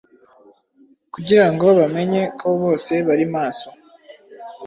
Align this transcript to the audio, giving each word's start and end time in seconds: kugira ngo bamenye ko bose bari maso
kugira 1.13 1.45
ngo 1.53 1.67
bamenye 1.79 2.21
ko 2.39 2.47
bose 2.61 2.93
bari 3.07 3.25
maso 3.35 3.69